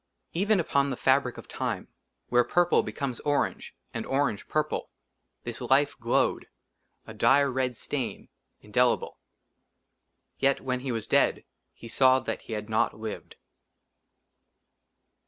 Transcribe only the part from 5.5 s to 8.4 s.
LIFE GLOWED, A DIRE RED STAIN,